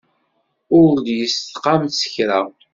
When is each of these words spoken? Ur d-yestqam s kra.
Ur 0.79 0.91
d-yestqam 1.05 1.83
s 1.99 2.01
kra. 2.13 2.41